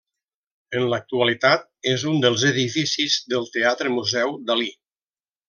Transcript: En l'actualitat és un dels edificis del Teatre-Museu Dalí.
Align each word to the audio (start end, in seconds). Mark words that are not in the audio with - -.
En 0.77 0.85
l'actualitat 0.93 1.67
és 1.91 2.05
un 2.13 2.17
dels 2.23 2.47
edificis 2.49 3.19
del 3.35 3.47
Teatre-Museu 3.59 4.35
Dalí. 4.51 4.73